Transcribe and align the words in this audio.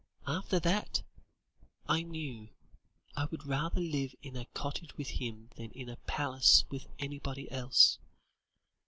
After 0.25 0.59
that, 0.61 1.03
I 1.87 2.01
knew 2.01 2.49
I 3.15 3.25
would 3.25 3.45
rather 3.45 3.79
live 3.79 4.15
in 4.23 4.35
a 4.35 4.45
cottage 4.45 4.97
with 4.97 5.09
him 5.21 5.51
than 5.57 5.69
in 5.73 5.89
a 5.89 5.95
palace 5.97 6.65
with 6.71 6.87
anybody 6.97 7.51
else. 7.51 7.99